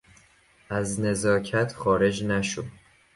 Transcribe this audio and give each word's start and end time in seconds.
از 0.69 0.99
نزاکت 0.99 1.73
خارج 1.75 2.23
نشو! 2.23 2.63